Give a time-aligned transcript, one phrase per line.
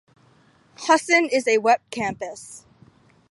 [0.77, 2.65] Husson is a wet campus.